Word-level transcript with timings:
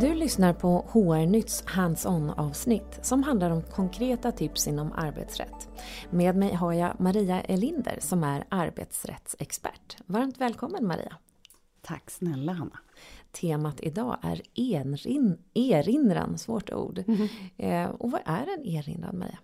Du 0.00 0.14
lyssnar 0.14 0.52
på 0.52 0.86
HR-nytts 0.92 1.62
hands-on 1.66 2.30
avsnitt 2.30 2.98
som 3.02 3.22
handlar 3.22 3.50
om 3.50 3.62
konkreta 3.62 4.32
tips 4.32 4.68
inom 4.68 4.92
arbetsrätt. 4.92 5.68
Med 6.10 6.36
mig 6.36 6.54
har 6.54 6.72
jag 6.72 7.00
Maria 7.00 7.40
Elinder 7.40 7.98
som 8.00 8.24
är 8.24 8.44
arbetsrättsexpert. 8.48 9.96
Varmt 10.06 10.40
välkommen 10.40 10.86
Maria! 10.86 11.16
Tack 11.82 12.10
snälla 12.10 12.52
Hanna! 12.52 12.78
Temat 13.32 13.80
idag 13.80 14.18
är 14.22 14.42
erin, 14.54 15.38
erinran, 15.54 16.38
svårt 16.38 16.72
ord. 16.72 17.04
Mm. 17.06 17.28
Eh, 17.56 17.90
och 17.90 18.10
vad 18.10 18.20
är 18.24 18.58
en 18.58 18.66
erinran 18.66 19.18
Maria? 19.18 19.38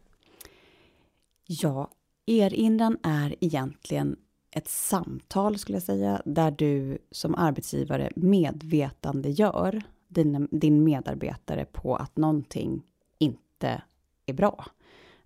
Ja, 1.46 1.90
erinran 2.26 2.98
är 3.02 3.34
egentligen 3.40 4.16
ett 4.50 4.68
samtal 4.68 5.58
skulle 5.58 5.76
jag 5.76 5.82
säga, 5.82 6.22
där 6.24 6.50
du 6.50 6.98
som 7.10 7.34
arbetsgivare 7.34 8.10
medvetandegör 8.16 9.82
din, 10.14 10.48
din 10.50 10.84
medarbetare 10.84 11.64
på 11.64 11.96
att 11.96 12.16
någonting 12.16 12.82
inte 13.18 13.82
är 14.26 14.34
bra. 14.34 14.64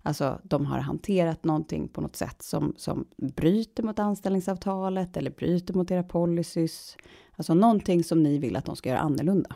Alltså 0.03 0.39
de 0.43 0.65
har 0.65 0.79
hanterat 0.79 1.43
någonting 1.43 1.87
på 1.87 2.01
något 2.01 2.15
sätt 2.15 2.41
som, 2.41 2.73
som 2.77 3.05
bryter 3.17 3.83
mot 3.83 3.99
anställningsavtalet 3.99 5.17
eller 5.17 5.31
bryter 5.31 5.73
mot 5.73 5.91
era 5.91 6.03
policies. 6.03 6.97
Alltså 7.35 7.53
någonting 7.53 8.03
som 8.03 8.23
ni 8.23 8.37
vill 8.37 8.55
att 8.55 8.65
de 8.65 8.75
ska 8.75 8.89
göra 8.89 8.99
annorlunda. 8.99 9.55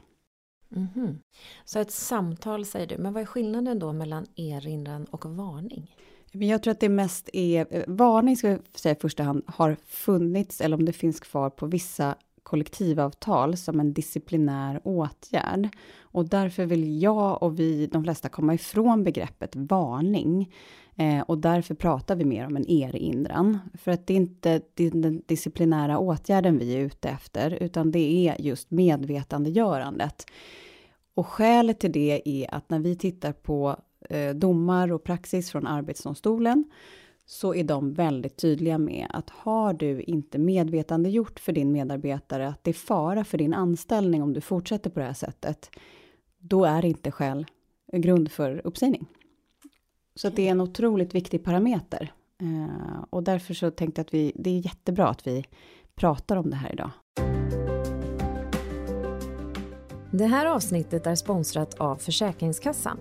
Mm 0.76 0.88
-hmm. 0.96 1.18
Så 1.66 1.80
ett 1.80 1.91
samtal 1.91 2.66
säger 2.66 2.88
du, 2.88 2.98
men 2.98 3.13
vad 3.13 3.22
är 3.22 3.26
skillnaden 3.26 3.80
då 3.80 3.94
mellan 3.94 4.26
erinran 4.36 5.05
och 5.05 5.26
varning? 5.26 5.96
Men 6.32 6.48
jag 6.48 6.63
tror 6.63 6.72
att 6.72 6.80
det 6.80 6.90
mest 6.90 7.30
är, 7.34 7.68
eh, 7.70 7.84
varning 7.88 8.38
ska 8.38 8.50
jag 8.50 8.60
säga 8.76 8.96
i 8.96 9.00
första 9.00 9.24
hand, 9.24 9.44
har 9.48 9.77
funnits, 9.86 10.62
eller 10.62 10.77
om 10.77 10.86
det 10.86 10.94
finns 10.94 11.20
kvar 11.20 11.50
på 11.50 11.66
vissa 11.66 12.16
kollektivavtal 12.44 13.58
som 13.58 13.80
en 13.80 13.94
disciplinär 13.94 14.82
åtgärd. 14.84 15.70
Och 16.02 16.30
därför 16.30 16.66
vill 16.66 17.02
jag 17.02 17.44
och 17.44 17.60
vi, 17.60 17.88
de 17.88 18.04
flesta, 18.04 18.30
komma 18.30 18.54
ifrån 18.54 19.04
begreppet 19.04 19.55
varning. 19.55 20.54
Eh, 20.96 21.22
och 21.22 21.38
därför 21.38 21.76
pratar 21.76 22.16
vi 22.16 22.26
mer 22.26 22.46
om 22.46 22.55
en 22.55 22.70
erinran. 22.70 23.60
För 23.74 23.91
att 23.91 24.08
det 24.08 24.13
är 24.13 24.18
inte 24.18 24.62
den 24.76 25.22
disciplinära 25.26 25.98
åtgärden 25.98 26.58
vi 26.58 26.76
är 26.76 26.80
ute 26.80 27.10
efter, 27.10 27.52
utan 27.52 27.91
det 27.91 28.27
är 28.27 28.41
just 28.41 28.72
medvetandegörandet. 28.72 30.26
Och 31.13 31.28
skälet 31.28 31.80
till 31.80 31.91
det 31.91 32.22
är 32.26 32.55
att 32.55 32.70
när 32.70 32.80
vi 32.80 32.96
tittar 32.96 33.32
på 33.32 33.78
eh, 34.10 34.30
domar 34.30 34.91
och 34.91 35.04
praxis 35.04 35.52
från 35.52 35.68
Arbetsdomstolen 35.68 36.66
så 37.26 37.55
är 37.55 37.63
de 37.63 37.93
väldigt 37.93 38.38
tydliga 38.38 38.77
med 38.77 39.07
att 39.10 39.29
har 39.29 39.74
du 39.74 40.02
inte 40.02 40.38
medvetandegjort 40.38 41.40
för 41.40 41.52
din 41.52 41.71
medarbetare 41.71 42.48
att 42.48 42.63
det 42.63 42.71
är 42.71 42.74
fara 42.74 43.24
för 43.24 43.38
din 43.38 43.54
anställning 43.54 44.24
om 44.24 44.34
du 44.34 44.41
fortsätter 44.41 44.90
på 44.90 44.99
det 44.99 45.05
här 45.05 45.13
sättet, 45.13 45.70
då 46.40 46.66
är 46.66 46.82
det 46.82 46.88
inte 46.88 47.12
skäl, 47.12 47.46
grund 47.94 48.32
för 48.32 48.62
uppsägning. 48.63 49.07
Så 50.16 50.29
det 50.29 50.48
är 50.48 50.51
en 50.51 50.62
otroligt 50.62 51.16
viktig 51.16 51.44
parameter. 51.44 52.13
Eh, 52.41 53.04
och 53.10 53.24
därför 53.24 53.54
så 53.54 53.71
tänkte 53.71 53.99
jag 53.99 54.05
att 54.05 54.13
vi, 54.13 54.32
det 54.35 54.49
är 54.49 54.60
jättebra 54.60 55.07
att 55.07 55.27
vi 55.27 55.46
pratar 55.96 56.35
om 56.35 56.49
det 56.49 56.55
här 56.55 56.71
idag. 56.74 56.91
Det 60.12 60.26
här 60.26 60.46
avsnittet 60.46 61.07
är 61.07 61.16
sponsrat 61.16 61.74
av 61.74 61.96
Försäkringskassan. 61.96 62.99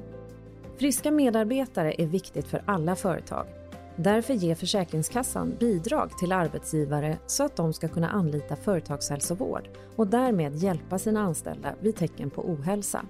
Friska 0.79 1.11
medarbetare 1.11 1.95
är 1.99 2.07
viktigt 2.07 2.47
för 2.47 2.63
alla 2.67 2.97
företag. 2.97 3.62
Därför 3.97 4.35
ger 4.35 4.55
Försäkringskassan 4.55 5.57
bidrag 5.61 6.19
till 6.19 6.33
arbetsgivare 6.33 7.19
så 7.27 7.45
att 7.45 7.57
de 7.57 7.73
ska 7.73 7.89
kunna 7.89 8.11
anlita 8.11 8.57
företagshälsovård 8.57 9.69
och 9.97 10.07
därmed 10.07 10.55
hjälpa 10.55 10.99
sina 10.99 11.21
anställda 11.21 11.75
vid 11.81 11.97
tecken 11.97 12.31
på 12.31 12.51
ohälsa. 12.51 13.05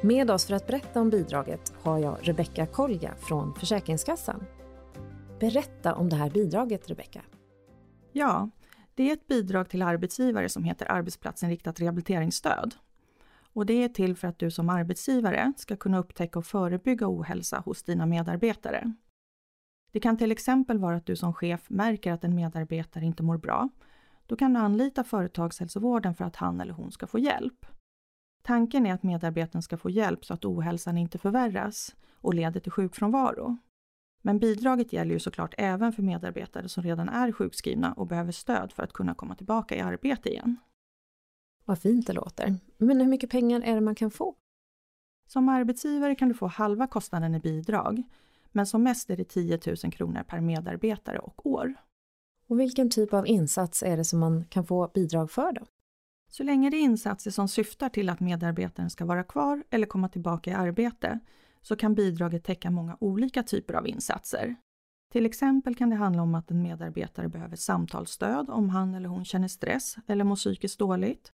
Med 0.00 0.30
oss 0.30 0.46
för 0.46 0.54
att 0.54 0.66
berätta 0.66 1.00
om 1.00 1.10
bidraget 1.10 1.72
har 1.82 1.98
jag 1.98 2.16
Rebecka 2.20 2.66
Kolja 2.66 3.14
från 3.14 3.54
Försäkringskassan. 3.54 4.44
Berätta 5.40 5.94
om 5.94 6.08
det 6.08 6.16
här 6.16 6.30
bidraget, 6.30 6.90
Rebecka. 6.90 7.22
Ja, 8.12 8.50
det 8.94 9.10
är 9.10 9.12
ett 9.12 9.26
bidrag 9.26 9.68
till 9.68 9.82
arbetsgivare 9.82 10.48
som 10.48 10.64
heter 10.64 10.92
arbetsplatsinriktat 10.92 11.80
rehabiliteringsstöd. 11.80 12.74
Och 13.52 13.66
det 13.66 13.84
är 13.84 13.88
till 13.88 14.16
för 14.16 14.28
att 14.28 14.38
du 14.38 14.50
som 14.50 14.68
arbetsgivare 14.68 15.52
ska 15.56 15.76
kunna 15.76 15.98
upptäcka 15.98 16.38
och 16.38 16.46
förebygga 16.46 17.06
ohälsa 17.08 17.62
hos 17.66 17.82
dina 17.82 18.06
medarbetare. 18.06 18.92
Det 19.94 20.00
kan 20.00 20.16
till 20.16 20.32
exempel 20.32 20.78
vara 20.78 20.96
att 20.96 21.06
du 21.06 21.16
som 21.16 21.34
chef 21.34 21.70
märker 21.70 22.12
att 22.12 22.24
en 22.24 22.34
medarbetare 22.34 23.04
inte 23.04 23.22
mår 23.22 23.38
bra. 23.38 23.68
Då 24.26 24.36
kan 24.36 24.52
du 24.52 24.60
anlita 24.60 25.04
företagshälsovården 25.04 26.14
för 26.14 26.24
att 26.24 26.36
han 26.36 26.60
eller 26.60 26.72
hon 26.72 26.92
ska 26.92 27.06
få 27.06 27.18
hjälp. 27.18 27.66
Tanken 28.42 28.86
är 28.86 28.94
att 28.94 29.02
medarbetaren 29.02 29.62
ska 29.62 29.76
få 29.76 29.90
hjälp 29.90 30.24
så 30.24 30.34
att 30.34 30.44
ohälsan 30.44 30.98
inte 30.98 31.18
förvärras 31.18 31.96
och 32.14 32.34
leder 32.34 32.60
till 32.60 32.72
sjukfrånvaro. 32.72 33.56
Men 34.22 34.38
bidraget 34.38 34.92
gäller 34.92 35.12
ju 35.12 35.18
såklart 35.18 35.54
även 35.58 35.92
för 35.92 36.02
medarbetare 36.02 36.68
som 36.68 36.82
redan 36.82 37.08
är 37.08 37.32
sjukskrivna 37.32 37.92
och 37.92 38.06
behöver 38.06 38.32
stöd 38.32 38.72
för 38.72 38.82
att 38.82 38.92
kunna 38.92 39.14
komma 39.14 39.34
tillbaka 39.34 39.76
i 39.76 39.80
arbete 39.80 40.28
igen. 40.28 40.56
Vad 41.64 41.78
fint 41.78 42.06
det 42.06 42.12
låter. 42.12 42.56
Men 42.78 43.00
hur 43.00 43.08
mycket 43.08 43.30
pengar 43.30 43.60
är 43.60 43.74
det 43.74 43.80
man 43.80 43.94
kan 43.94 44.10
få? 44.10 44.34
Som 45.26 45.48
arbetsgivare 45.48 46.14
kan 46.14 46.28
du 46.28 46.34
få 46.34 46.46
halva 46.46 46.86
kostnaden 46.86 47.34
i 47.34 47.40
bidrag 47.40 48.02
men 48.54 48.66
som 48.66 48.82
mest 48.82 49.10
är 49.10 49.16
det 49.16 49.24
10 49.24 49.60
000 49.66 49.92
kronor 49.92 50.22
per 50.22 50.40
medarbetare 50.40 51.18
och 51.18 51.46
år. 51.46 51.74
Och 52.46 52.60
vilken 52.60 52.90
typ 52.90 53.14
av 53.14 53.26
insats 53.26 53.82
är 53.82 53.96
det 53.96 54.04
som 54.04 54.18
man 54.18 54.44
kan 54.44 54.66
få 54.66 54.90
bidrag 54.94 55.30
för 55.30 55.52
då? 55.52 55.66
Så 56.30 56.42
länge 56.42 56.70
det 56.70 56.76
är 56.76 56.82
insatser 56.82 57.30
som 57.30 57.48
syftar 57.48 57.88
till 57.88 58.08
att 58.08 58.20
medarbetaren 58.20 58.90
ska 58.90 59.04
vara 59.04 59.24
kvar 59.24 59.64
eller 59.70 59.86
komma 59.86 60.08
tillbaka 60.08 60.50
i 60.50 60.54
arbete 60.54 61.18
så 61.62 61.76
kan 61.76 61.94
bidraget 61.94 62.44
täcka 62.44 62.70
många 62.70 62.96
olika 63.00 63.42
typer 63.42 63.74
av 63.74 63.88
insatser. 63.88 64.56
Till 65.12 65.26
exempel 65.26 65.74
kan 65.74 65.90
det 65.90 65.96
handla 65.96 66.22
om 66.22 66.34
att 66.34 66.50
en 66.50 66.62
medarbetare 66.62 67.28
behöver 67.28 67.56
samtalsstöd 67.56 68.50
om 68.50 68.70
han 68.70 68.94
eller 68.94 69.08
hon 69.08 69.24
känner 69.24 69.48
stress 69.48 69.96
eller 70.06 70.24
mår 70.24 70.36
psykiskt 70.36 70.78
dåligt. 70.78 71.32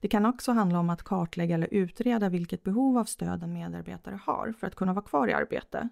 Det 0.00 0.08
kan 0.08 0.26
också 0.26 0.52
handla 0.52 0.78
om 0.78 0.90
att 0.90 1.02
kartlägga 1.02 1.54
eller 1.54 1.74
utreda 1.74 2.28
vilket 2.28 2.62
behov 2.62 2.98
av 2.98 3.04
stöd 3.04 3.42
en 3.42 3.52
medarbetare 3.52 4.20
har 4.22 4.52
för 4.52 4.66
att 4.66 4.74
kunna 4.74 4.92
vara 4.92 5.04
kvar 5.04 5.28
i 5.28 5.32
arbete 5.32 5.88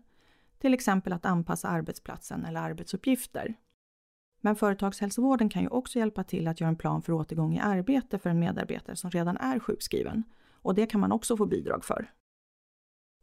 till 0.59 0.75
exempel 0.75 1.13
att 1.13 1.27
anpassa 1.27 1.69
arbetsplatsen 1.69 2.45
eller 2.45 2.61
arbetsuppgifter. 2.61 3.55
Men 4.41 4.57
företagshälsovården 4.57 5.49
kan 5.49 5.63
ju 5.63 5.69
också 5.69 5.99
hjälpa 5.99 6.25
till 6.25 6.49
att 6.49 6.61
göra 6.61 6.69
en 6.69 6.77
plan 6.77 7.03
för 7.03 7.13
återgång 7.13 7.55
i 7.55 7.61
arbete 7.61 8.19
för 8.19 8.31
en 8.31 8.39
medarbetare 8.39 8.97
som 8.97 9.11
redan 9.11 9.37
är 9.37 9.59
sjukskriven. 9.59 10.25
Och 10.63 10.75
det 10.75 10.87
kan 10.87 11.01
man 11.01 11.13
också 11.13 11.37
få 11.37 11.47
bidrag 11.47 11.85
för. 11.85 12.13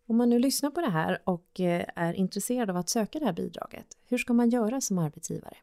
Om 0.05 0.17
man 0.17 0.29
nu 0.29 0.39
lyssnar 0.39 0.69
på 0.69 0.81
det 0.81 0.89
här 0.89 1.21
och 1.23 1.59
eh, 1.59 1.85
är 1.95 2.13
intresserad 2.13 2.69
av 2.69 2.77
att 2.77 2.89
söka 2.89 3.19
det 3.19 3.25
här 3.25 3.33
bidraget, 3.33 3.97
hur 4.07 4.17
ska 4.17 4.33
man 4.33 4.49
göra 4.49 4.81
som 4.81 4.97
arbetsgivare? 4.97 5.57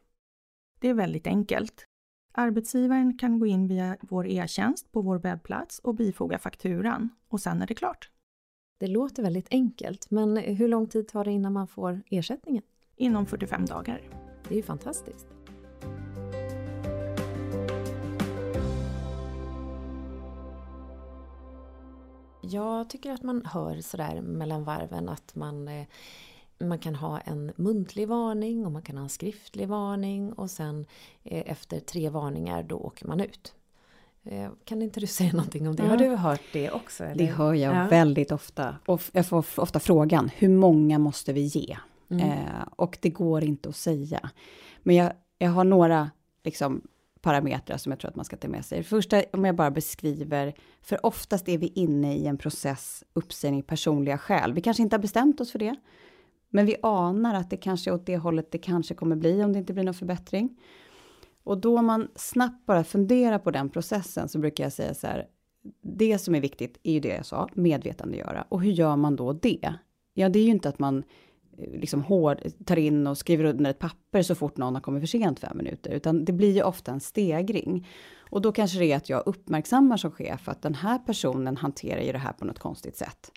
Det 0.79 0.87
är 0.87 0.93
väldigt 0.93 1.27
enkelt. 1.27 1.85
Arbetsgivaren 2.31 3.17
kan 3.17 3.39
gå 3.39 3.45
in 3.45 3.67
via 3.67 3.97
vår 4.01 4.27
e-tjänst 4.27 4.91
på 4.91 5.01
vår 5.01 5.19
webbplats 5.19 5.79
och 5.79 5.95
bifoga 5.95 6.39
fakturan 6.39 7.09
och 7.27 7.41
sen 7.41 7.61
är 7.61 7.67
det 7.67 7.75
klart. 7.75 8.10
Det 8.81 8.87
låter 8.87 9.23
väldigt 9.23 9.47
enkelt, 9.51 10.11
men 10.11 10.37
hur 10.37 10.67
lång 10.67 10.87
tid 10.87 11.07
tar 11.07 11.25
det 11.25 11.31
innan 11.31 11.53
man 11.53 11.67
får 11.67 12.01
ersättningen? 12.09 12.63
Inom 12.95 13.25
45 13.25 13.65
dagar. 13.65 14.01
Det 14.47 14.53
är 14.53 14.55
ju 14.55 14.63
fantastiskt. 14.63 15.27
Jag 22.41 22.89
tycker 22.89 23.11
att 23.11 23.23
man 23.23 23.45
hör 23.45 23.81
sådär 23.81 24.21
mellan 24.21 24.63
varven 24.63 25.09
att 25.09 25.35
man, 25.35 25.67
eh, 25.67 25.85
man 26.59 26.79
kan 26.79 26.95
ha 26.95 27.19
en 27.19 27.51
muntlig 27.55 28.07
varning 28.07 28.65
och 28.65 28.71
man 28.71 28.81
kan 28.81 28.97
ha 28.97 29.03
en 29.03 29.09
skriftlig 29.09 29.67
varning 29.67 30.33
och 30.33 30.51
sen 30.51 30.85
eh, 31.23 31.51
efter 31.51 31.79
tre 31.79 32.09
varningar 32.09 32.63
då 32.63 32.75
åker 32.77 33.07
man 33.07 33.19
ut. 33.19 33.55
Eh, 34.23 34.49
kan 34.65 34.81
inte 34.81 34.99
du 34.99 35.07
säga 35.19 35.31
någonting 35.31 35.67
om 35.67 35.75
det? 35.75 35.83
Ja. 35.83 35.89
Har 35.89 35.97
du 35.97 36.07
hört 36.07 36.41
det 36.53 36.71
också? 36.71 37.03
Eller? 37.03 37.15
Det 37.15 37.25
hör 37.25 37.53
jag 37.53 37.75
ja. 37.75 37.87
väldigt 37.87 38.31
ofta. 38.31 38.75
Och 38.85 39.01
jag 39.11 39.25
får 39.25 39.45
ofta 39.57 39.79
frågan, 39.79 40.29
hur 40.35 40.49
många 40.49 40.99
måste 40.99 41.33
vi 41.33 41.41
ge? 41.41 41.77
Mm. 42.09 42.29
Eh, 42.29 42.67
och 42.75 42.97
det 43.01 43.09
går 43.09 43.43
inte 43.43 43.69
att 43.69 43.75
säga. 43.75 44.29
Men 44.83 44.95
jag, 44.95 45.13
jag 45.37 45.49
har 45.49 45.63
några 45.63 46.11
liksom, 46.43 46.81
parametrar 47.21 47.77
som 47.77 47.91
jag 47.91 47.99
tror 47.99 48.09
att 48.09 48.15
man 48.15 48.25
ska 48.25 48.37
ta 48.37 48.47
med 48.47 48.65
sig. 48.65 48.77
Det 48.77 48.83
första, 48.83 49.23
om 49.33 49.45
jag 49.45 49.55
bara 49.55 49.71
beskriver, 49.71 50.53
för 50.81 51.05
oftast 51.05 51.49
är 51.49 51.57
vi 51.57 51.67
inne 51.67 52.17
i 52.17 52.27
en 52.27 52.37
process 52.37 53.03
uppsägning 53.13 53.63
personliga 53.63 54.17
skäl. 54.17 54.53
Vi 54.53 54.61
kanske 54.61 54.83
inte 54.83 54.95
har 54.95 55.01
bestämt 55.01 55.41
oss 55.41 55.51
för 55.51 55.59
det, 55.59 55.75
men 56.49 56.65
vi 56.65 56.75
anar 56.81 57.33
att 57.33 57.49
det 57.49 57.57
kanske 57.57 57.89
är 57.89 57.93
åt 57.93 58.05
det 58.05 58.17
hållet 58.17 58.51
det 58.51 58.57
kanske 58.57 58.93
kommer 58.93 59.15
bli 59.15 59.43
om 59.43 59.53
det 59.53 59.59
inte 59.59 59.73
blir 59.73 59.83
någon 59.83 59.93
förbättring. 59.93 60.57
Och 61.43 61.57
då 61.57 61.81
man 61.81 62.07
snabbt 62.15 62.65
bara 62.65 62.83
funderar 62.83 63.39
på 63.39 63.51
den 63.51 63.69
processen 63.69 64.29
så 64.29 64.39
brukar 64.39 64.63
jag 64.63 64.73
säga 64.73 64.93
så 64.93 65.07
här, 65.07 65.27
det 65.81 66.17
som 66.17 66.35
är 66.35 66.41
viktigt 66.41 66.79
är 66.83 66.93
ju 66.93 66.99
det 66.99 67.15
jag 67.15 67.25
sa, 67.25 67.49
medvetandegöra. 67.53 68.45
Och 68.49 68.61
hur 68.61 68.71
gör 68.71 68.95
man 68.95 69.15
då 69.15 69.33
det? 69.33 69.73
Ja, 70.13 70.29
det 70.29 70.39
är 70.39 70.43
ju 70.43 70.49
inte 70.49 70.69
att 70.69 70.79
man 70.79 71.03
eh, 71.57 71.71
liksom 71.71 72.03
hård, 72.03 72.37
tar 72.65 72.77
in 72.77 73.07
och 73.07 73.17
skriver 73.17 73.43
under 73.43 73.71
ett 73.71 73.79
papper 73.79 74.21
så 74.21 74.35
fort 74.35 74.57
någon 74.57 74.75
har 74.75 74.81
kommit 74.81 75.01
för 75.01 75.07
sent 75.07 75.39
fem 75.39 75.57
minuter, 75.57 75.91
utan 75.91 76.25
det 76.25 76.33
blir 76.33 76.51
ju 76.51 76.63
ofta 76.63 76.91
en 76.91 76.99
stegring. 76.99 77.87
Och 78.29 78.41
då 78.41 78.51
kanske 78.51 78.79
det 78.79 78.91
är 78.91 78.97
att 78.97 79.09
jag 79.09 79.23
uppmärksammar 79.25 79.97
som 79.97 80.11
chef 80.11 80.49
att 80.49 80.61
den 80.61 80.75
här 80.75 80.99
personen 80.99 81.57
hanterar 81.57 82.01
ju 82.01 82.11
det 82.11 82.17
här 82.17 82.33
på 82.33 82.45
något 82.45 82.59
konstigt 82.59 82.97
sätt. 82.97 83.31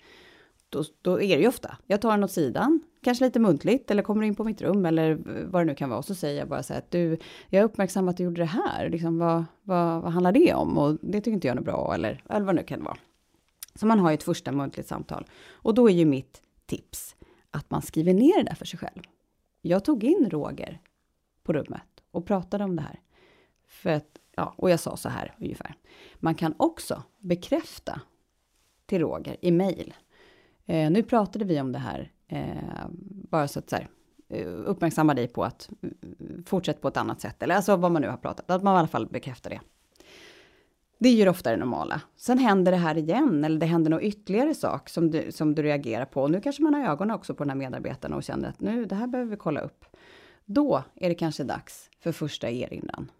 Då, 0.75 0.83
då 1.01 1.21
är 1.21 1.35
det 1.35 1.41
ju 1.41 1.47
ofta, 1.47 1.77
jag 1.87 2.01
tar 2.01 2.11
den 2.11 2.23
åt 2.23 2.31
sidan, 2.31 2.79
kanske 3.01 3.25
lite 3.25 3.39
muntligt 3.39 3.91
eller 3.91 4.03
kommer 4.03 4.23
in 4.23 4.35
på 4.35 4.43
mitt 4.43 4.61
rum 4.61 4.85
eller 4.85 5.17
vad 5.45 5.61
det 5.61 5.65
nu 5.65 5.75
kan 5.75 5.89
vara. 5.89 6.01
Så 6.01 6.15
säger 6.15 6.39
jag 6.39 6.47
bara 6.47 6.63
så 6.63 6.73
här 6.73 6.79
att 6.79 6.91
du, 6.91 7.17
jag 7.49 7.63
uppmärksammar 7.63 8.09
att 8.09 8.17
du 8.17 8.23
gjorde 8.23 8.41
det 8.41 8.45
här, 8.45 8.89
liksom, 8.89 9.17
vad, 9.19 9.45
vad, 9.63 10.01
vad 10.01 10.11
handlar 10.11 10.31
det 10.31 10.53
om? 10.53 10.77
Och 10.77 10.97
det 11.01 11.21
tycker 11.21 11.31
inte 11.31 11.47
jag 11.47 11.57
är 11.57 11.61
bra 11.61 11.93
eller, 11.93 12.23
eller 12.29 12.45
vad 12.45 12.55
det 12.55 12.61
nu 12.61 12.67
kan 12.67 12.83
vara. 12.83 12.97
Så 13.75 13.85
man 13.85 13.99
har 13.99 14.09
ju 14.09 14.13
ett 14.13 14.23
första 14.23 14.51
muntligt 14.51 14.87
samtal. 14.87 15.25
Och 15.51 15.73
då 15.73 15.89
är 15.89 15.93
ju 15.93 16.05
mitt 16.05 16.41
tips 16.65 17.15
att 17.51 17.71
man 17.71 17.81
skriver 17.81 18.13
ner 18.13 18.37
det 18.37 18.43
där 18.43 18.55
för 18.55 18.65
sig 18.65 18.79
själv. 18.79 19.01
Jag 19.61 19.85
tog 19.85 20.03
in 20.03 20.29
Roger 20.29 20.81
på 21.43 21.53
rummet 21.53 22.03
och 22.11 22.25
pratade 22.25 22.63
om 22.63 22.75
det 22.75 22.81
här. 22.81 22.99
För 23.67 23.89
att, 23.89 24.19
ja, 24.35 24.53
och 24.57 24.69
jag 24.69 24.79
sa 24.79 24.97
så 24.97 25.09
här 25.09 25.35
ungefär. 25.39 25.75
Man 26.15 26.35
kan 26.35 26.53
också 26.57 27.03
bekräfta 27.19 28.01
till 28.85 28.99
Roger 28.99 29.37
i 29.41 29.51
mejl. 29.51 29.93
Eh, 30.65 30.91
nu 30.91 31.03
pratade 31.03 31.45
vi 31.45 31.61
om 31.61 31.71
det 31.71 31.79
här, 31.79 32.11
eh, 32.27 32.87
bara 33.29 33.47
så 33.47 33.59
att 33.59 33.69
så 33.69 33.75
här, 33.75 33.87
eh, 34.29 34.47
uppmärksamma 34.47 35.13
dig 35.13 35.27
på 35.27 35.43
att 35.43 35.69
mm, 35.81 36.43
fortsätt 36.45 36.81
på 36.81 36.87
ett 36.87 36.97
annat 36.97 37.21
sätt, 37.21 37.43
eller 37.43 37.55
alltså 37.55 37.75
vad 37.75 37.91
man 37.91 38.01
nu 38.01 38.07
har 38.07 38.17
pratat, 38.17 38.51
att 38.51 38.63
man 38.63 38.75
i 38.75 38.79
alla 38.79 38.87
fall 38.87 39.07
bekräftar 39.07 39.49
det. 39.49 39.59
Det 40.97 41.09
är 41.09 41.13
ju 41.13 41.29
ofta 41.29 41.51
det 41.51 41.57
normala. 41.57 42.01
Sen 42.15 42.37
händer 42.37 42.71
det 42.71 42.77
här 42.77 42.97
igen, 42.97 43.43
eller 43.43 43.59
det 43.59 43.65
händer 43.65 43.91
något 43.91 44.01
ytterligare 44.01 44.55
sak 44.55 44.89
som 44.89 45.11
du, 45.11 45.31
som 45.31 45.55
du 45.55 45.63
reagerar 45.63 46.05
på. 46.05 46.21
Och 46.21 46.31
nu 46.31 46.41
kanske 46.41 46.63
man 46.63 46.73
har 46.73 46.91
ögonen 46.91 47.15
också 47.15 47.35
på 47.35 47.43
den 47.43 47.49
här 47.49 47.57
medarbetaren 47.57 48.13
och 48.13 48.23
känner 48.23 48.49
att 48.49 48.59
nu, 48.59 48.85
det 48.85 48.95
här 48.95 49.07
behöver 49.07 49.31
vi 49.31 49.37
kolla 49.37 49.61
upp. 49.61 49.85
Då 50.45 50.83
är 50.95 51.09
det 51.09 51.15
kanske 51.15 51.43
dags 51.43 51.89
för 51.99 52.11
första 52.11 52.49
erinran. 52.49 53.11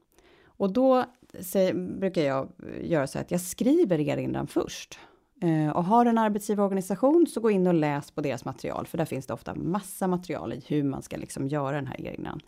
Och 0.46 0.74
då 0.74 1.06
säger, 1.40 1.74
brukar 1.74 2.22
jag 2.22 2.50
göra 2.82 3.08
så 3.08 3.20
att 3.20 3.32
jag 3.32 3.42
skriver 3.42 4.00
erinran 4.00 4.48
först. 4.48 5.00
Eh, 5.42 5.70
och 5.70 5.84
har 5.84 6.06
en 6.06 6.18
arbetsgivarorganisation 6.18 7.28
så 7.28 7.40
gå 7.40 7.52
in 7.52 7.68
och 7.68 7.74
läs 7.74 8.12
på 8.12 8.22
deras 8.22 8.46
material, 8.46 8.88
för 8.88 8.98
där 8.98 9.06
finns 9.06 9.28
det 9.28 9.34
ofta 9.34 9.56
massa 9.56 10.08
material 10.08 10.54
i 10.54 10.64
hur 10.68 10.84
man 10.84 11.02
ska 11.02 11.18
liksom 11.18 11.48
göra 11.48 11.76
den 11.76 11.88
här 11.88 12.02
erinran. 12.02 12.40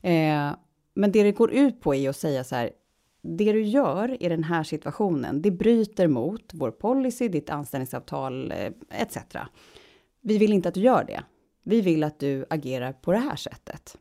Eh, 0.00 0.56
men 0.94 1.12
det 1.12 1.22
det 1.22 1.32
går 1.32 1.52
ut 1.52 1.80
på 1.80 1.94
är 1.94 2.08
att 2.08 2.16
säga 2.16 2.44
så 2.44 2.56
här, 2.56 2.70
det 3.22 3.52
du 3.52 3.62
gör 3.62 4.22
i 4.22 4.28
den 4.28 4.44
här 4.44 4.62
situationen, 4.62 5.42
det 5.42 5.50
bryter 5.50 6.08
mot 6.08 6.50
vår 6.54 6.70
policy, 6.70 7.28
ditt 7.28 7.50
anställningsavtal 7.50 8.52
eh, 8.52 8.72
etc. 8.90 9.18
Vi 10.20 10.38
vill 10.38 10.52
inte 10.52 10.68
att 10.68 10.74
du 10.74 10.80
gör 10.80 11.04
det. 11.04 11.22
Vi 11.62 11.80
vill 11.80 12.04
att 12.04 12.18
du 12.18 12.44
agerar 12.50 12.92
på 12.92 13.12
det 13.12 13.18
här 13.18 13.36
sättet. 13.36 13.98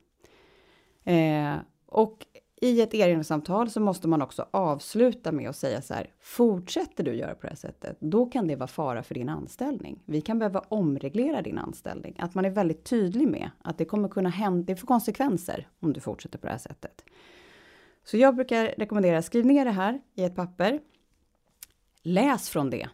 Eh, 1.04 1.56
och 1.86 2.26
i 2.62 2.82
ett 2.82 2.94
erinringssamtal 2.94 3.70
så 3.70 3.80
måste 3.80 4.08
man 4.08 4.22
också 4.22 4.46
avsluta 4.52 5.32
med 5.32 5.50
att 5.50 5.56
säga 5.56 5.82
så 5.82 5.94
här, 5.94 6.14
fortsätter 6.20 7.04
du 7.04 7.14
göra 7.16 7.36
på 7.36 7.42
det 7.42 7.48
här 7.48 7.56
sättet, 7.56 7.98
då 8.00 8.26
kan 8.26 8.48
det 8.48 8.56
vara 8.56 8.68
fara 8.68 9.04
för 9.04 9.16
din 9.16 9.30
anställning. 9.30 10.04
Vi 10.06 10.22
kan 10.22 10.40
behöva 10.40 10.64
omreglera 10.68 11.42
din 11.42 11.58
anställning. 11.58 12.16
Att 12.20 12.36
man 12.36 12.46
är 12.46 12.50
väldigt 12.50 12.84
tydlig 12.84 13.28
med 13.28 13.50
att 13.62 13.78
det 13.78 13.86
kommer 13.86 14.10
kunna 14.10 14.30
hända, 14.30 14.66
det 14.66 14.76
får 14.76 14.88
konsekvenser 14.88 15.68
om 15.80 15.94
du 15.94 16.00
fortsätter 16.00 16.38
på 16.38 16.46
det 16.46 16.52
här 16.52 16.60
sättet. 16.60 17.04
Så 18.04 18.18
jag 18.18 18.36
brukar 18.36 18.74
rekommendera, 18.78 19.22
skriv 19.22 19.46
ner 19.46 19.66
det 19.66 19.72
här 19.72 20.02
i 20.16 20.24
ett 20.24 20.36
papper. 20.36 20.80
Läs 22.02 22.50
från 22.50 22.70
det. 22.70 22.90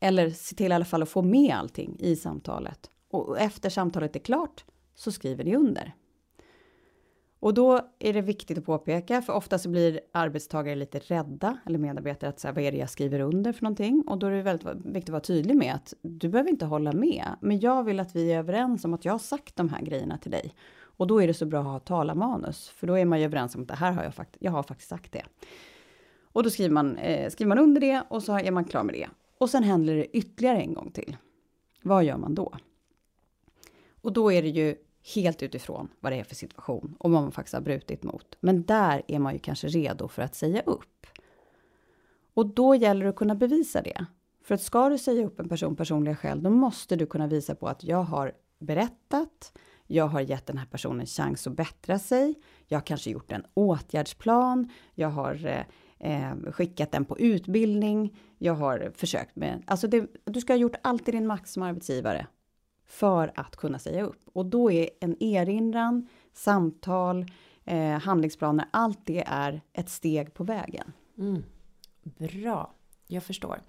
Eller 0.00 0.30
se 0.30 0.56
till 0.56 0.72
i 0.72 0.74
alla 0.74 0.84
fall 0.84 1.02
att 1.02 1.08
få 1.08 1.22
med 1.22 1.54
allting 1.54 1.96
i 1.98 2.16
samtalet. 2.16 2.90
Och 3.10 3.40
efter 3.40 3.70
samtalet 3.70 4.16
är 4.16 4.20
klart 4.20 4.64
så 4.94 5.12
skriver 5.12 5.44
ni 5.44 5.56
under. 5.56 5.94
Och 7.40 7.54
då 7.54 7.80
är 7.98 8.12
det 8.12 8.20
viktigt 8.20 8.58
att 8.58 8.64
påpeka, 8.64 9.22
för 9.22 9.32
ofta 9.32 9.58
så 9.58 9.68
blir 9.68 10.00
arbetstagare 10.12 10.76
lite 10.76 10.98
rädda, 10.98 11.58
eller 11.66 11.78
medarbetare, 11.78 12.30
att 12.30 12.40
säga 12.40 12.52
vad 12.52 12.64
är 12.64 12.72
det 12.72 12.78
jag 12.78 12.90
skriver 12.90 13.20
under 13.20 13.52
för 13.52 13.62
någonting? 13.62 14.04
Och 14.06 14.18
då 14.18 14.26
är 14.26 14.30
det 14.30 14.42
väldigt 14.42 14.66
viktigt 14.66 15.08
att 15.08 15.08
vara 15.08 15.20
tydlig 15.20 15.56
med 15.56 15.74
att 15.74 15.94
du 16.02 16.28
behöver 16.28 16.50
inte 16.50 16.66
hålla 16.66 16.92
med, 16.92 17.26
men 17.40 17.60
jag 17.60 17.84
vill 17.84 18.00
att 18.00 18.16
vi 18.16 18.32
är 18.32 18.38
överens 18.38 18.84
om 18.84 18.94
att 18.94 19.04
jag 19.04 19.12
har 19.12 19.18
sagt 19.18 19.56
de 19.56 19.68
här 19.68 19.82
grejerna 19.82 20.18
till 20.18 20.30
dig. 20.30 20.54
Och 20.82 21.06
då 21.06 21.22
är 21.22 21.26
det 21.26 21.34
så 21.34 21.46
bra 21.46 21.60
att 21.60 21.66
ha 21.66 21.78
talarmanus, 21.78 22.68
för 22.68 22.86
då 22.86 22.98
är 22.98 23.04
man 23.04 23.18
ju 23.18 23.24
överens 23.24 23.54
om 23.54 23.62
att 23.62 23.68
det 23.68 23.74
här 23.74 23.92
har 23.92 24.04
jag, 24.04 24.14
fakt 24.14 24.36
jag 24.40 24.52
har 24.52 24.62
faktiskt 24.62 24.88
sagt 24.88 25.12
det. 25.12 25.24
Och 26.32 26.42
då 26.42 26.50
skriver 26.50 26.70
man, 26.70 26.96
eh, 26.96 27.30
skriver 27.30 27.48
man 27.48 27.58
under 27.58 27.80
det 27.80 28.02
och 28.08 28.22
så 28.22 28.38
är 28.38 28.50
man 28.50 28.64
klar 28.64 28.82
med 28.82 28.94
det. 28.94 29.08
Och 29.38 29.50
sen 29.50 29.62
händer 29.62 29.94
det 29.94 30.16
ytterligare 30.16 30.60
en 30.60 30.74
gång 30.74 30.90
till. 30.90 31.16
Vad 31.82 32.04
gör 32.04 32.16
man 32.16 32.34
då? 32.34 32.52
Och 34.02 34.12
då 34.12 34.32
är 34.32 34.42
det 34.42 34.48
ju 34.48 34.76
helt 35.14 35.42
utifrån 35.42 35.88
vad 36.00 36.12
det 36.12 36.16
är 36.16 36.24
för 36.24 36.34
situation 36.34 36.96
och 36.98 37.10
vad 37.10 37.22
man 37.22 37.32
faktiskt 37.32 37.54
har 37.54 37.60
brutit 37.60 38.02
mot. 38.02 38.36
Men 38.40 38.64
där 38.64 39.02
är 39.08 39.18
man 39.18 39.32
ju 39.32 39.38
kanske 39.38 39.68
redo 39.68 40.08
för 40.08 40.22
att 40.22 40.34
säga 40.34 40.62
upp. 40.62 41.06
Och 42.34 42.46
då 42.46 42.74
gäller 42.74 43.04
det 43.04 43.10
att 43.10 43.16
kunna 43.16 43.34
bevisa 43.34 43.82
det. 43.82 44.06
För 44.42 44.54
att 44.54 44.62
ska 44.62 44.88
du 44.88 44.98
säga 44.98 45.26
upp 45.26 45.40
en 45.40 45.48
person 45.48 45.76
personliga 45.76 46.16
skäl, 46.16 46.42
då 46.42 46.50
måste 46.50 46.96
du 46.96 47.06
kunna 47.06 47.26
visa 47.26 47.54
på 47.54 47.68
att 47.68 47.84
jag 47.84 48.02
har 48.02 48.32
berättat, 48.58 49.52
jag 49.86 50.06
har 50.06 50.20
gett 50.20 50.46
den 50.46 50.58
här 50.58 50.66
personen 50.66 51.06
chans 51.06 51.46
att 51.46 51.52
bättra 51.56 51.98
sig. 51.98 52.34
Jag 52.66 52.78
har 52.78 52.86
kanske 52.86 53.10
gjort 53.10 53.32
en 53.32 53.44
åtgärdsplan. 53.54 54.70
Jag 54.94 55.08
har 55.08 55.64
eh, 55.98 56.30
eh, 56.30 56.52
skickat 56.52 56.92
den 56.92 57.04
på 57.04 57.18
utbildning. 57.18 58.18
Jag 58.38 58.54
har 58.54 58.92
försökt 58.94 59.36
med, 59.36 59.62
alltså 59.66 59.88
det, 59.88 60.06
du 60.24 60.40
ska 60.40 60.52
ha 60.52 60.58
gjort 60.58 60.76
allt 60.82 61.08
i 61.08 61.12
din 61.12 61.26
makt 61.26 61.48
som 61.48 61.62
arbetsgivare 61.62 62.26
för 62.90 63.32
att 63.34 63.56
kunna 63.56 63.78
säga 63.78 64.04
upp. 64.04 64.20
Och 64.32 64.46
då 64.46 64.70
är 64.70 64.90
en 65.00 65.22
erinran, 65.22 66.08
samtal, 66.32 67.26
eh, 67.64 67.98
handlingsplaner, 67.98 68.66
allt 68.70 69.06
det 69.06 69.24
är 69.26 69.60
ett 69.72 69.88
steg 69.88 70.34
på 70.34 70.44
vägen. 70.44 70.92
Mm. 71.18 71.42
Bra 72.02 72.74
jag 73.12 73.22
förstår. 73.22 73.60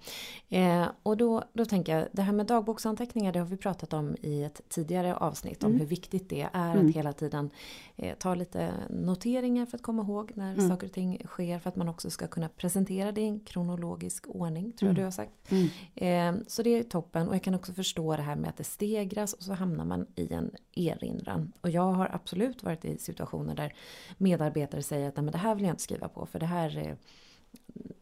Eh, 0.48 0.86
och 1.02 1.16
då, 1.16 1.44
då 1.52 1.64
tänker 1.64 1.98
jag, 1.98 2.08
det 2.12 2.22
här 2.22 2.32
med 2.32 2.46
dagboksanteckningar 2.46 3.32
det 3.32 3.38
har 3.38 3.46
vi 3.46 3.56
pratat 3.56 3.92
om 3.92 4.16
i 4.22 4.42
ett 4.42 4.60
tidigare 4.68 5.16
avsnitt 5.16 5.62
mm. 5.62 5.72
om 5.72 5.80
hur 5.80 5.86
viktigt 5.86 6.28
det 6.28 6.48
är 6.52 6.72
mm. 6.72 6.88
att 6.88 6.94
hela 6.94 7.12
tiden 7.12 7.50
eh, 7.96 8.16
ta 8.18 8.34
lite 8.34 8.72
noteringar 8.90 9.66
för 9.66 9.76
att 9.76 9.82
komma 9.82 10.02
ihåg 10.02 10.32
när 10.34 10.52
mm. 10.52 10.68
saker 10.68 10.86
och 10.86 10.92
ting 10.92 11.22
sker 11.26 11.58
för 11.58 11.68
att 11.68 11.76
man 11.76 11.88
också 11.88 12.10
ska 12.10 12.26
kunna 12.26 12.48
presentera 12.48 13.12
det 13.12 13.20
i 13.20 13.26
en 13.26 13.40
kronologisk 13.40 14.24
ordning 14.28 14.72
tror 14.72 14.88
jag 14.88 14.90
mm. 14.90 14.94
du 14.94 15.04
har 15.04 15.10
sagt. 15.10 15.32
Mm. 15.50 15.68
Eh, 15.94 16.44
så 16.46 16.62
det 16.62 16.70
är 16.70 16.82
toppen 16.82 17.28
och 17.28 17.34
jag 17.34 17.42
kan 17.42 17.54
också 17.54 17.72
förstå 17.72 18.16
det 18.16 18.22
här 18.22 18.36
med 18.36 18.50
att 18.50 18.56
det 18.56 18.64
stegras 18.64 19.32
och 19.32 19.42
så 19.42 19.52
hamnar 19.52 19.84
man 19.84 20.06
i 20.14 20.32
en 20.32 20.50
erinran. 20.72 21.52
Och 21.60 21.70
jag 21.70 21.92
har 21.92 22.10
absolut 22.12 22.62
varit 22.62 22.84
i 22.84 22.98
situationer 22.98 23.54
där 23.54 23.74
medarbetare 24.18 24.82
säger 24.82 25.08
att 25.08 25.16
Nej, 25.16 25.24
men 25.24 25.32
det 25.32 25.38
här 25.38 25.54
vill 25.54 25.64
jag 25.64 25.72
inte 25.72 25.82
skriva 25.82 26.08
på 26.08 26.26
för 26.26 26.38
det 26.38 26.46
här 26.46 26.78
är 26.78 26.96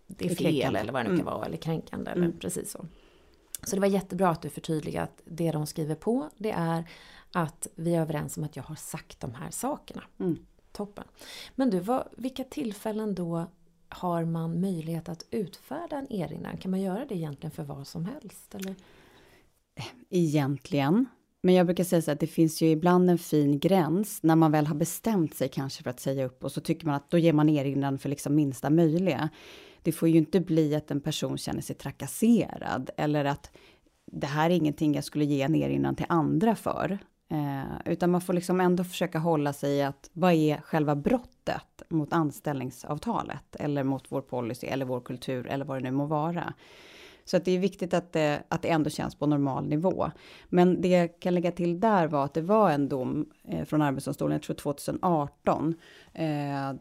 det 0.07 0.25
är 0.25 0.35
fel 0.35 0.77
eller 0.77 0.93
vad 0.93 1.05
det 1.05 1.09
nu 1.09 1.17
kan 1.17 1.27
mm. 1.27 1.35
vara, 1.35 1.47
eller 1.47 1.57
kränkande 1.57 2.11
eller 2.11 2.25
mm. 2.25 2.39
precis 2.39 2.71
så. 2.71 2.87
Så 3.65 3.77
det 3.77 3.81
var 3.81 3.89
jättebra 3.89 4.29
att 4.29 4.43
du 4.43 4.51
förtydligade 4.51 5.05
att 5.05 5.23
det 5.25 5.51
de 5.51 5.67
skriver 5.67 5.95
på 5.95 6.31
det 6.37 6.51
är 6.51 6.85
att 7.33 7.67
vi 7.75 7.95
är 7.95 8.01
överens 8.01 8.37
om 8.37 8.45
att 8.45 8.57
jag 8.57 8.63
har 8.63 8.75
sagt 8.75 9.21
de 9.21 9.35
här 9.35 9.51
sakerna. 9.51 10.03
Mm. 10.19 10.39
Toppen. 10.73 11.05
Men 11.55 11.71
du, 11.71 11.81
vad, 11.81 12.09
vilka 12.17 12.45
tillfällen 12.45 13.15
då 13.15 13.47
har 13.89 14.25
man 14.25 14.61
möjlighet 14.61 15.09
att 15.09 15.27
utfärda 15.31 15.97
en 15.97 16.13
erinran? 16.13 16.57
Kan 16.57 16.71
man 16.71 16.81
göra 16.81 17.05
det 17.05 17.15
egentligen 17.15 17.51
för 17.51 17.63
vad 17.63 17.87
som 17.87 18.05
helst? 18.05 18.55
Eller? 18.55 18.75
Egentligen. 20.11 21.07
Men 21.43 21.55
jag 21.55 21.67
brukar 21.67 21.85
säga 21.85 22.03
så 22.03 22.11
att 22.11 22.21
det 22.21 22.27
finns 22.27 22.63
ju 22.63 22.71
ibland 22.71 23.11
en 23.11 23.19
fin 23.19 23.59
gräns 23.59 24.23
när 24.23 24.37
man 24.37 24.53
väl 24.53 24.67
har 24.67 24.75
bestämt 24.75 25.35
sig 25.35 25.49
kanske 25.49 25.83
för 25.83 25.91
att 25.91 26.01
säga 26.01 26.25
upp 26.25 26.45
och 26.45 26.53
så 26.53 26.61
tycker 26.61 26.87
man 26.87 26.95
att 26.95 27.11
då 27.11 27.19
ger 27.19 27.33
man 27.33 27.49
erinran 27.49 27.99
för 27.99 28.09
liksom 28.09 28.35
minsta 28.35 28.71
möjliga 28.71 29.31
det 29.83 29.93
får 29.93 30.09
ju 30.09 30.19
inte 30.19 30.41
bli 30.41 30.75
att 30.75 30.91
en 30.91 31.01
person 31.01 31.39
känner 31.39 31.61
sig 31.61 31.77
trakasserad 31.77 32.91
eller 32.97 33.25
att 33.25 33.51
det 34.13 34.27
här 34.27 34.51
är 34.51 34.55
ingenting 34.55 34.95
jag 34.95 35.05
skulle 35.05 35.25
ge 35.25 35.43
en 35.43 35.55
erinran 35.55 35.97
till 35.97 36.07
andra 36.09 36.55
för. 36.55 36.99
Eh, 37.29 37.93
utan 37.93 38.11
man 38.11 38.21
får 38.21 38.33
liksom 38.33 38.61
ändå 38.61 38.85
försöka 38.85 39.19
hålla 39.19 39.53
sig 39.53 39.77
i 39.77 39.83
att 39.83 40.11
vad 40.13 40.33
är 40.33 40.61
själva 40.61 40.97
brottet 40.97 41.83
mot 41.89 42.13
anställningsavtalet 42.13 43.57
eller 43.57 43.85
mot 43.85 44.05
vår 44.09 44.21
policy 44.21 44.67
eller 44.67 44.87
vår 44.87 45.01
kultur 45.01 45.47
eller 45.47 45.65
vad 45.65 45.77
det 45.77 45.83
nu 45.83 45.91
må 45.91 46.07
vara. 46.07 46.55
Så 47.31 47.37
att 47.37 47.45
det 47.45 47.53
är 47.53 47.59
viktigt 47.59 47.95
att 47.95 48.13
det, 48.13 48.43
att 48.49 48.63
det 48.63 48.69
ändå 48.69 48.91
känns 48.91 49.15
på 49.15 49.27
normal 49.27 49.67
nivå. 49.69 50.11
Men 50.49 50.81
det 50.81 50.89
jag 50.89 51.21
kan 51.21 51.35
lägga 51.35 51.53
till 51.53 51.81
där 51.81 52.07
var 52.07 52.25
att 52.25 52.35
det 52.35 52.41
var 52.43 52.71
en 52.71 52.89
dom 52.89 53.27
eh, 53.45 53.65
från 53.65 53.83
Arbetsdomstolen, 53.83 54.33
jag 54.33 54.43
tror 54.43 54.57
2018, 54.57 55.75
eh, 56.15 56.25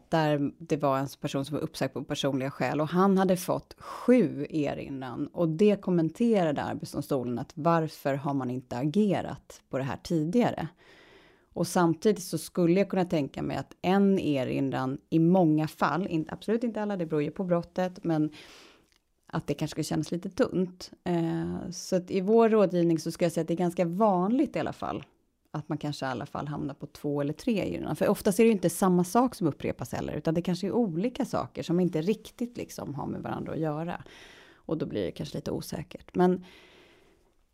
där 0.08 0.52
det 0.58 0.76
var 0.76 0.98
en 0.98 1.08
person 1.20 1.44
som 1.44 1.56
var 1.56 1.62
uppsagd 1.62 1.92
på 1.92 2.04
personliga 2.04 2.50
skäl 2.50 2.80
och 2.80 2.88
han 2.88 3.18
hade 3.18 3.36
fått 3.36 3.74
sju 3.78 4.46
erinran 4.50 5.26
och 5.26 5.48
det 5.48 5.80
kommenterade 5.80 6.62
Arbetsdomstolen 6.62 7.38
att 7.38 7.52
varför 7.54 8.14
har 8.14 8.34
man 8.34 8.50
inte 8.50 8.76
agerat 8.76 9.62
på 9.70 9.78
det 9.78 9.84
här 9.84 9.98
tidigare? 10.02 10.68
Och 11.52 11.66
samtidigt 11.66 12.22
så 12.22 12.38
skulle 12.38 12.80
jag 12.80 12.88
kunna 12.88 13.04
tänka 13.04 13.42
mig 13.42 13.56
att 13.56 13.76
en 13.82 14.18
erinran 14.18 14.98
i 15.10 15.18
många 15.18 15.68
fall, 15.68 16.06
inte, 16.06 16.32
absolut 16.32 16.64
inte 16.64 16.82
alla, 16.82 16.96
det 16.96 17.06
beror 17.06 17.22
ju 17.22 17.30
på 17.30 17.44
brottet, 17.44 18.04
men 18.04 18.30
att 19.32 19.46
det 19.46 19.54
kanske 19.54 19.72
skulle 19.72 19.84
kännas 19.84 20.12
lite 20.12 20.30
tunt. 20.30 20.90
Eh, 21.04 21.70
så 21.70 21.96
att 21.96 22.10
i 22.10 22.20
vår 22.20 22.48
rådgivning 22.48 22.98
så 22.98 23.10
ska 23.10 23.24
jag 23.24 23.32
säga 23.32 23.42
att 23.42 23.48
det 23.48 23.54
är 23.54 23.56
ganska 23.56 23.84
vanligt 23.84 24.56
i 24.56 24.58
alla 24.58 24.72
fall 24.72 25.04
att 25.50 25.68
man 25.68 25.78
kanske 25.78 26.06
i 26.06 26.08
alla 26.08 26.26
fall 26.26 26.48
hamnar 26.48 26.74
på 26.74 26.86
två 26.86 27.20
eller 27.20 27.32
tre 27.32 27.58
erinran. 27.58 27.96
För 27.96 28.08
oftast 28.08 28.38
är 28.38 28.44
det 28.44 28.48
ju 28.48 28.52
inte 28.52 28.70
samma 28.70 29.04
sak 29.04 29.34
som 29.34 29.46
upprepas 29.46 29.92
heller, 29.92 30.12
utan 30.12 30.34
det 30.34 30.42
kanske 30.42 30.66
är 30.66 30.72
olika 30.72 31.24
saker 31.24 31.62
som 31.62 31.80
inte 31.80 32.02
riktigt 32.02 32.56
liksom 32.56 32.94
har 32.94 33.06
med 33.06 33.22
varandra 33.22 33.52
att 33.52 33.58
göra. 33.58 34.04
Och 34.54 34.78
då 34.78 34.86
blir 34.86 35.04
det 35.04 35.10
kanske 35.10 35.38
lite 35.38 35.50
osäkert. 35.50 36.14
Men 36.14 36.44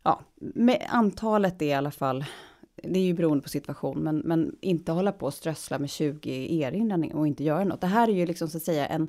ja, 0.03 0.21
med 0.35 0.87
antalet 0.89 1.61
är 1.61 1.65
i 1.65 1.73
alla 1.73 1.91
fall, 1.91 2.25
det 2.75 2.99
är 2.99 3.03
ju 3.03 3.13
beroende 3.13 3.43
på 3.43 3.49
situation, 3.49 3.99
men, 3.99 4.17
men 4.17 4.55
inte 4.61 4.91
hålla 4.91 5.11
på 5.11 5.25
och 5.25 5.33
strössla 5.33 5.79
med 5.79 5.89
20 5.89 6.61
erinringar 6.63 7.15
och 7.15 7.27
inte 7.27 7.43
göra 7.43 7.63
något. 7.63 7.81
Det 7.81 7.87
här 7.87 8.07
är 8.07 8.13
ju 8.13 8.25
liksom 8.25 8.47
så 8.47 8.57
att 8.57 8.63
säga 8.63 8.85
en 8.85 9.07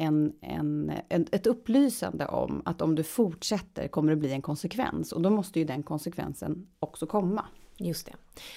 en, 0.00 0.32
en, 0.40 0.92
en, 1.08 1.26
ett 1.32 1.46
upplysande 1.46 2.26
om 2.26 2.62
att 2.64 2.82
om 2.82 2.94
du 2.94 3.02
fortsätter 3.02 3.88
kommer 3.88 4.10
det 4.10 4.16
bli 4.16 4.32
en 4.32 4.42
konsekvens 4.42 5.12
och 5.12 5.22
då 5.22 5.30
måste 5.30 5.58
ju 5.58 5.64
den 5.64 5.82
konsekvensen 5.82 6.66
också 6.78 7.06
komma. 7.06 7.44
Just 7.76 8.06
det. 8.06 8.12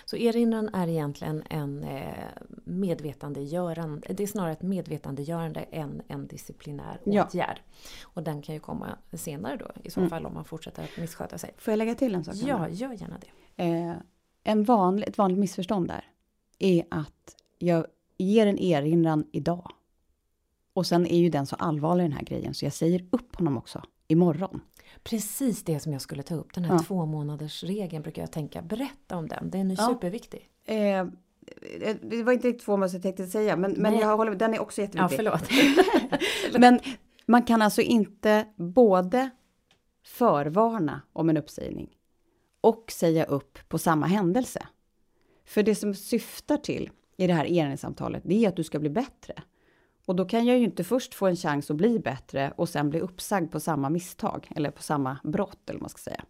Så 0.06 0.18
erinran 0.18 0.70
är 0.74 0.88
egentligen 0.88 1.44
en 1.50 1.84
eh, 1.84 2.28
medvetandegörande, 2.64 4.14
det 4.14 4.24
är 4.24 4.28
snarare 4.28 4.52
ett 4.52 4.62
medvetandegörande 4.62 5.60
än 5.60 6.02
en 6.08 6.28
disciplinär 6.28 7.00
åtgärd. 7.06 7.32
Ja. 7.34 8.00
Och 8.04 8.24
den 8.24 8.42
kan 8.42 8.56
ju 8.56 8.62
komma 8.62 8.98
senare 9.14 9.58
då 9.58 9.72
i 9.84 9.90
så 9.90 10.00
mm. 10.00 10.10
fall 10.10 10.26
om 10.26 10.34
man 10.34 10.46
fortsätter 10.46 10.84
att 10.84 10.98
missköta 10.98 11.38
sig. 11.38 11.54
Får 11.58 11.72
jag 11.72 11.78
lägga 11.78 11.96
till 11.96 12.16
en 12.16 12.24
sak? 12.24 12.36
Ja, 12.36 12.70
gör 12.70 12.92
gärna 12.92 13.18
det. 13.20 13.64
Eh, 13.64 13.94
en 14.44 14.64
vanlig, 14.64 15.08
ett 15.08 15.18
vanligt 15.18 15.40
missförstånd 15.40 15.88
där 15.88 16.06
är 16.60 16.84
att 16.90 17.36
jag 17.60 17.86
ger 18.18 18.48
en 18.48 18.60
erinran 18.60 19.26
idag 19.32 19.72
och 20.74 20.86
sen 20.86 21.08
är 21.08 21.18
ju 21.18 21.30
den 21.30 21.46
så 21.46 21.56
allvarlig 21.56 22.06
den 22.06 22.14
här 22.14 22.24
grejen 22.24 22.54
så 22.54 22.66
jag 22.66 22.74
säger 22.74 23.06
upp 23.12 23.36
honom 23.36 23.58
också 23.58 23.82
imorgon. 24.08 24.62
Precis 25.04 25.64
det 25.64 25.80
som 25.80 25.94
jag 25.94 26.02
skulle 26.02 26.24
ta 26.24 26.36
upp, 26.36 26.54
den 26.54 26.66
här 26.66 26.74
ja. 26.74 26.80
två 26.80 27.06
månaders 27.06 27.64
regeln 27.64 28.04
brukar 28.04 28.22
jag 28.22 28.32
tänka. 28.32 28.62
Berätta 28.62 29.18
om 29.18 29.28
den, 29.28 29.50
den 29.50 29.72
är 29.72 29.76
ja. 29.78 29.88
superviktig. 29.88 30.50
Eh, 30.66 31.00
eh 31.00 31.06
det 32.02 32.24
var 32.24 32.34
inte 32.34 32.48
riktigt 32.48 32.66
två 32.66 32.72
månader 32.72 32.94
jag 32.94 33.02
tänkte 33.02 33.28
säga, 33.28 33.56
men, 33.56 33.72
men 33.72 34.00
jag 34.00 34.18
håller, 34.18 34.36
den 34.36 34.54
är 34.54 34.62
också 34.62 34.82
jätteviktig. 34.82 35.26
Ja, 35.26 35.40
förlåt. 35.48 36.62
men 36.62 36.80
man 37.26 37.44
kan 37.44 37.62
alltså 37.62 37.82
inte 37.82 38.46
både 38.56 39.30
förvarna 40.06 41.02
om 41.14 41.30
en 41.30 41.38
uppsägning 41.38 41.90
och 42.62 42.92
säga 42.92 43.24
upp 43.24 43.60
på 43.70 43.78
samma 43.78 44.06
händelse. 44.06 44.68
För 45.46 45.64
det 45.64 45.76
som 45.76 45.96
syftar 45.96 46.58
till 46.58 46.90
i 47.18 47.28
det 47.28 47.34
här 47.34 47.46
erinringssamtalet, 47.46 48.24
det 48.26 48.46
är 48.46 48.50
att 48.50 48.56
du 48.56 48.64
ska 48.64 48.80
bli 48.80 48.90
bättre. 48.90 49.34
Och 50.06 50.16
då 50.16 50.26
kan 50.26 50.46
jag 50.46 50.58
ju 50.58 50.64
inte 50.64 50.84
först 50.84 51.14
få 51.14 51.28
en 51.28 51.36
chans 51.36 51.72
att 51.72 51.78
bli 51.78 52.00
bättre 52.00 52.54
och 52.56 52.70
sen 52.70 52.90
bli 52.90 53.00
uppsagd 53.00 53.52
på 53.52 53.60
samma 53.60 53.90
misstag 53.90 54.48
eller 54.56 54.72
på 54.72 54.84
samma 54.84 55.18
brott 55.24 55.70
eller 55.70 55.80
vad 55.80 55.82
man 55.82 55.90
ska 55.90 56.00
säga. 56.00 56.24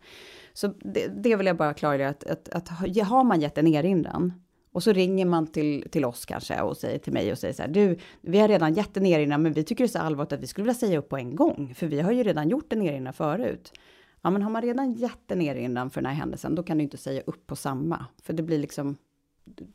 Så 0.53 0.67
det, 0.67 1.07
det 1.07 1.35
vill 1.35 1.47
jag 1.47 1.57
bara 1.57 1.73
klargöra 1.73 2.09
att, 2.09 2.23
att, 2.23 2.49
att, 2.49 2.69
har 3.07 3.23
man 3.23 3.41
gett 3.41 3.57
en 3.57 3.67
erinran 3.67 4.33
och 4.71 4.83
så 4.83 4.91
ringer 4.91 5.25
man 5.25 5.47
till, 5.47 5.89
till 5.91 6.05
oss 6.05 6.25
kanske 6.25 6.61
och 6.61 6.77
säger 6.77 6.99
till 6.99 7.13
mig 7.13 7.31
och 7.31 7.37
säger 7.37 7.53
så 7.53 7.61
här, 7.61 7.69
du, 7.69 7.97
vi 8.21 8.39
har 8.39 8.47
redan 8.47 8.73
gett 8.73 8.97
en 8.97 9.05
erinran, 9.05 9.41
men 9.41 9.53
vi 9.53 9.63
tycker 9.63 9.83
det 9.83 9.85
är 9.85 9.91
så 9.91 9.99
allvarligt 9.99 10.33
att 10.33 10.39
vi 10.39 10.47
skulle 10.47 10.63
vilja 10.63 10.79
säga 10.79 10.97
upp 10.97 11.09
på 11.09 11.17
en 11.17 11.35
gång, 11.35 11.73
för 11.75 11.87
vi 11.87 12.01
har 12.01 12.11
ju 12.11 12.23
redan 12.23 12.49
gjort 12.49 12.73
en 12.73 12.81
erinran 12.81 13.13
förut. 13.13 13.73
Ja, 14.21 14.29
men 14.29 14.41
har 14.41 14.49
man 14.49 14.61
redan 14.61 14.93
gett 14.93 15.31
en 15.31 15.41
erinran 15.41 15.89
för 15.89 16.01
den 16.01 16.09
här 16.11 16.17
händelsen, 16.17 16.55
då 16.55 16.63
kan 16.63 16.77
du 16.77 16.83
inte 16.83 16.97
säga 16.97 17.21
upp 17.25 17.47
på 17.47 17.55
samma, 17.55 18.05
för 18.23 18.33
det 18.33 18.43
blir 18.43 18.59
liksom 18.59 18.97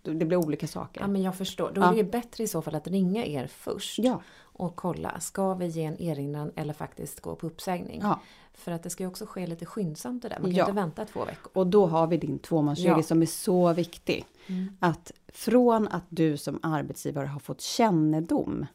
det 0.03 0.25
blir 0.25 0.37
olika 0.37 0.67
saker. 0.67 1.01
Ja 1.01 1.07
men 1.07 1.23
jag 1.23 1.37
förstår. 1.37 1.73
Då 1.75 1.83
är 1.83 1.97
det 1.97 2.05
bättre 2.05 2.45
i 2.45 2.47
så 2.47 2.63
fall 2.63 2.75
att 2.75 2.89
ringa 2.89 3.27
er 3.27 3.47
först. 3.47 3.99
Ja. 3.99 4.23
Och 4.41 4.77
kolla, 4.77 5.21
ska 5.21 5.55
vi 5.55 5.67
ge 5.67 5.85
en 5.85 6.03
erinran 6.03 6.53
eller 6.57 6.73
faktiskt 6.73 7.21
gå 7.21 7.37
på 7.37 7.47
uppsägning? 7.47 8.01
Ja. 8.03 8.21
För 8.55 8.73
att 8.73 8.83
det 8.83 8.91
ska 8.91 9.03
ju 9.03 9.09
också 9.09 9.27
ske 9.27 9.47
lite 9.47 9.67
skyndsamt 9.67 10.23
det 10.23 10.29
där. 10.29 10.39
Man 10.41 10.51
kan 10.51 10.57
ja. 10.57 10.65
inte 10.65 10.81
vänta 10.81 11.05
två 11.05 11.25
veckor. 11.25 11.51
Och 11.55 11.67
då 11.67 11.87
har 11.87 12.07
vi 12.07 12.17
din 12.17 12.39
tvåmånadersregel 12.39 12.99
ja. 12.99 13.03
som 13.03 13.23
är 13.23 13.27
så 13.27 13.73
viktig. 13.73 14.25
Mm. 14.47 14.77
Att 14.81 15.13
från 15.29 15.89
att 15.89 16.05
du 16.09 16.37
som 16.37 16.59
arbetsgivare 16.63 17.27
har 17.27 17.41
fått 17.41 17.61
kännedom 17.61 18.67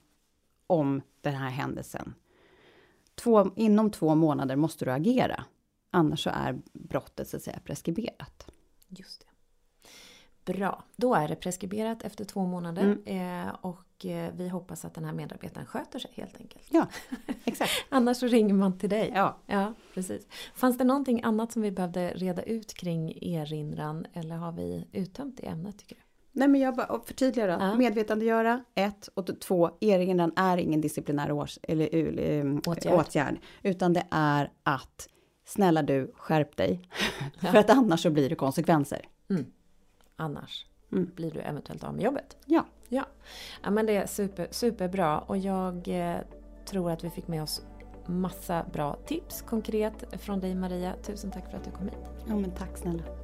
om 0.68 1.02
den 1.22 1.34
här 1.34 1.50
händelsen. 1.50 2.14
Två, 3.16 3.52
inom 3.56 3.92
två 3.92 4.16
månader 4.16 4.56
måste 4.56 4.86
du 4.86 4.92
agera. 4.92 5.46
Annars 5.92 6.24
så 6.24 6.30
är 6.30 6.62
brottet 6.74 7.28
så 7.28 7.38
att 7.38 7.44
säga 7.44 7.60
preskriberat. 7.64 8.52
Just 8.88 9.20
det. 9.20 9.33
Bra, 10.46 10.84
då 10.96 11.14
är 11.14 11.28
det 11.28 11.36
preskriberat 11.36 12.04
efter 12.04 12.26
två 12.26 12.46
månader 12.46 12.98
mm. 13.06 13.48
eh, 13.48 13.56
och 13.62 14.06
eh, 14.06 14.32
vi 14.36 14.50
hoppas 14.50 14.86
att 14.86 14.94
den 14.94 15.06
här 15.06 15.14
medarbetaren 15.14 15.66
sköter 15.66 16.00
sig 16.00 16.12
helt 16.14 16.38
enkelt. 16.38 16.68
Ja, 16.70 16.88
exakt. 17.44 17.72
Annars 17.90 18.18
så 18.18 18.28
ringer 18.28 18.54
man 18.54 18.78
till 18.78 18.90
dig. 18.90 19.12
Ja. 19.16 19.38
ja, 19.46 19.74
precis. 19.94 20.28
Fanns 20.56 20.78
det 20.78 20.84
någonting 20.84 21.24
annat 21.24 21.52
som 21.52 21.62
vi 21.62 21.72
behövde 21.72 22.10
reda 22.10 22.44
ut 22.44 22.74
kring 22.74 23.18
erinran 23.22 24.06
eller 24.14 24.36
har 24.36 24.52
vi 24.52 24.88
uttömt 24.92 25.38
det 25.38 25.48
ämnet 25.48 25.80
tycker 25.80 25.96
du? 25.96 26.02
Nej 26.36 26.48
men 26.48 26.62
jag 26.62 26.76
bara 26.76 27.00
förtydligar 27.06 27.48
då. 27.48 27.66
Ja. 27.66 27.76
Medvetandegöra, 27.76 28.64
ett. 28.76 29.10
Och 29.14 29.40
två, 29.40 29.70
erinran 29.80 30.34
är 30.36 30.58
ingen 30.58 30.82
disciplinär 30.82 31.32
års, 31.32 31.60
eller, 31.64 31.96
eller, 31.96 32.60
åtgärd. 32.70 32.94
åtgärd. 32.94 33.38
Utan 33.64 33.94
det 33.94 34.04
är 34.12 34.52
att 34.64 35.10
snälla 35.46 35.84
du, 35.84 36.12
skärp 36.16 36.58
dig. 36.58 36.90
Ja. 37.40 37.48
För 37.52 37.58
att 37.58 37.70
annars 37.70 38.04
så 38.04 38.10
blir 38.10 38.30
det 38.30 38.36
konsekvenser. 38.36 39.02
Mm. 39.30 39.46
Annars 40.16 40.66
mm. 40.92 41.12
blir 41.16 41.32
du 41.32 41.40
eventuellt 41.40 41.84
av 41.84 41.94
med 41.94 42.04
jobbet. 42.04 42.38
Ja. 42.46 42.66
Ja, 42.90 43.06
ja 43.64 43.72
men 43.72 43.86
det 43.86 43.96
är 43.96 44.06
super, 44.06 44.48
superbra 44.52 45.20
och 45.20 45.38
jag 45.38 45.88
eh, 45.88 46.18
tror 46.66 46.92
att 46.92 47.04
vi 47.04 47.10
fick 47.10 47.28
med 47.28 47.44
oss 47.44 47.62
massa 48.06 48.66
bra 48.74 48.98
tips 49.06 49.42
konkret 49.42 50.22
från 50.22 50.40
dig 50.40 50.56
Maria. 50.56 50.94
Tusen 51.04 51.32
tack 51.32 51.50
för 51.52 51.58
att 51.58 51.64
du 51.64 51.72
kom 51.72 51.88
hit. 51.88 52.10
Ja 52.28 52.36
men 52.36 52.52
tack 52.52 52.78
snälla. 52.78 53.23